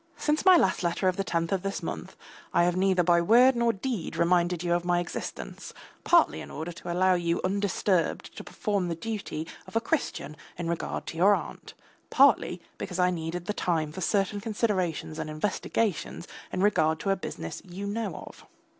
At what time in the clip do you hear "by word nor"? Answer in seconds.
3.03-3.71